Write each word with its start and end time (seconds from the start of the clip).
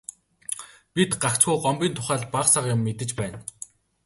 Бид 0.95 1.11
гагцхүү 1.25 1.55
Гомбын 1.67 1.93
тухай 2.01 2.19
л 2.23 2.27
бага 2.33 2.47
сага 2.53 2.67
юм 2.75 2.81
мэдэж 2.89 3.11
байна. 3.23 3.37